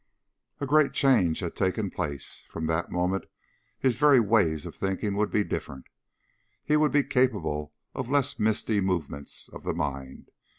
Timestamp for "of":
4.65-4.73, 7.93-8.09, 9.49-9.63